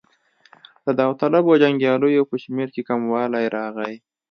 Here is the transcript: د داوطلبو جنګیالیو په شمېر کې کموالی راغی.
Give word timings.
د 0.85 0.87
داوطلبو 0.99 1.59
جنګیالیو 1.63 2.29
په 2.31 2.35
شمېر 2.43 2.67
کې 2.75 2.81
کموالی 2.89 3.45
راغی. 3.55 3.95